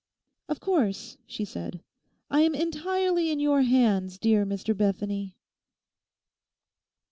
'Of 0.49 0.59
course,' 0.59 1.17
she 1.27 1.45
said, 1.45 1.83
'I 2.31 2.41
am 2.41 2.55
entirely 2.55 3.29
in 3.29 3.39
your 3.39 3.61
hands, 3.61 4.17
dear 4.17 4.47
Mr 4.47 4.75
Bethany. 4.75 5.35